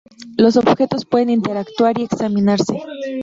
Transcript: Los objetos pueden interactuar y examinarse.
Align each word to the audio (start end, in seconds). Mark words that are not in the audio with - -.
Los 0.35 0.57
objetos 0.57 1.05
pueden 1.05 1.29
interactuar 1.29 1.99
y 1.99 2.05
examinarse. 2.05 2.73